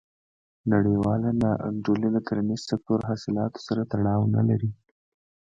[0.73, 4.71] نړیواله نا انډولي د کرنیز سکتور حاصلاتو سره تړاو نه لري.